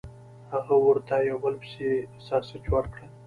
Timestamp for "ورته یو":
0.85-1.37